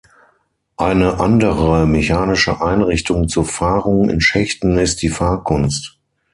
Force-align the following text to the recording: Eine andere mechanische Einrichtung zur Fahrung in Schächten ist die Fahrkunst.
Eine 0.77 1.19
andere 1.19 1.85
mechanische 1.85 2.59
Einrichtung 2.59 3.27
zur 3.27 3.45
Fahrung 3.45 4.09
in 4.09 4.19
Schächten 4.19 4.79
ist 4.79 5.03
die 5.03 5.09
Fahrkunst. 5.09 5.99